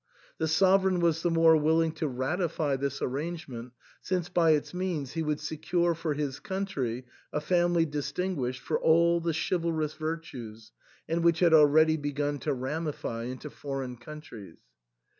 The 0.39 0.47
sovereign 0.47 0.99
was 0.99 1.21
the 1.21 1.29
more 1.29 1.55
willing 1.55 1.91
to 1.91 2.07
ratify 2.07 2.75
this 2.75 3.03
arrangement 3.03 3.73
since 4.01 4.29
by 4.29 4.53
its 4.53 4.73
means 4.73 5.11
he 5.11 5.21
would 5.21 5.39
secure 5.39 5.93
for 5.93 6.15
his 6.15 6.39
country 6.39 7.05
a 7.31 7.39
family 7.39 7.85
distinguished 7.85 8.61
for 8.61 8.79
all 8.79 9.21
chivalrous 9.31 9.93
virtues, 9.93 10.71
and 11.07 11.23
which 11.23 11.39
had 11.39 11.53
already 11.53 11.97
begun 11.97 12.39
to 12.39 12.53
ramify 12.55 13.25
into 13.25 13.51
foreign 13.51 13.95
countries. 13.95 14.57